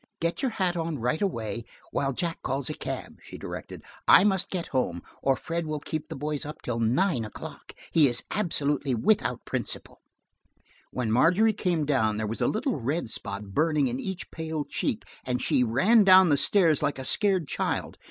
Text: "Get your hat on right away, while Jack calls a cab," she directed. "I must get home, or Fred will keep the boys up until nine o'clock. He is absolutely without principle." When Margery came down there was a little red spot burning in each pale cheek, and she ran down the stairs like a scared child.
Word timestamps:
"Get 0.19 0.41
your 0.41 0.49
hat 0.49 0.75
on 0.75 0.97
right 0.97 1.21
away, 1.21 1.63
while 1.91 2.11
Jack 2.11 2.41
calls 2.41 2.71
a 2.71 2.73
cab," 2.73 3.19
she 3.21 3.37
directed. 3.37 3.83
"I 4.07 4.23
must 4.23 4.49
get 4.49 4.65
home, 4.73 5.03
or 5.21 5.35
Fred 5.35 5.67
will 5.67 5.79
keep 5.79 6.09
the 6.09 6.15
boys 6.15 6.43
up 6.43 6.55
until 6.55 6.79
nine 6.79 7.23
o'clock. 7.23 7.73
He 7.91 8.07
is 8.07 8.23
absolutely 8.31 8.95
without 8.95 9.45
principle." 9.45 10.01
When 10.89 11.11
Margery 11.11 11.53
came 11.53 11.85
down 11.85 12.17
there 12.17 12.25
was 12.25 12.41
a 12.41 12.47
little 12.47 12.79
red 12.81 13.09
spot 13.09 13.53
burning 13.53 13.89
in 13.89 13.99
each 13.99 14.31
pale 14.31 14.65
cheek, 14.65 15.03
and 15.23 15.39
she 15.39 15.63
ran 15.63 16.03
down 16.03 16.29
the 16.29 16.35
stairs 16.37 16.81
like 16.81 16.97
a 16.97 17.05
scared 17.05 17.47
child. 17.47 17.99